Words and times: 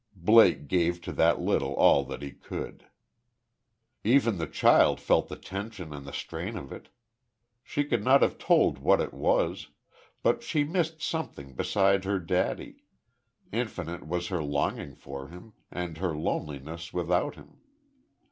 Blake 0.17 0.67
gave 0.67 0.99
to 1.01 1.11
that 1.13 1.39
little 1.39 1.73
all 1.75 2.03
that 2.05 2.23
he 2.23 2.31
could. 2.31 2.87
Even 4.03 4.39
the 4.39 4.47
child 4.47 4.99
felt 4.99 5.27
the 5.27 5.35
tension, 5.35 5.93
and 5.93 6.07
the 6.07 6.11
strain 6.11 6.57
of 6.57 6.71
it. 6.71 6.89
She 7.63 7.83
could 7.83 8.03
not 8.03 8.23
have 8.23 8.39
told 8.39 8.79
what 8.79 8.99
it 8.99 9.13
was; 9.13 9.67
but 10.23 10.41
she 10.41 10.63
missed 10.63 11.03
something 11.03 11.53
beside 11.53 12.03
her 12.03 12.17
daddy, 12.17 12.81
infinite 13.51 14.07
was 14.07 14.29
her 14.29 14.41
longing 14.41 14.95
for 14.95 15.27
him, 15.27 15.53
and 15.69 15.99
her 15.99 16.15
loneliness 16.15 16.91
without 16.91 17.35
him. 17.35 17.59